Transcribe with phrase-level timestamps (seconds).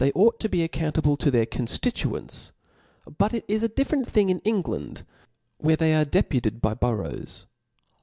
[0.03, 0.11] 6.
[0.15, 2.49] ought to be accounuble to their conftituents;
[3.19, 5.03] but it is a different thing in EnglMd,
[5.59, 7.45] where they a|:e deputed by boroughs.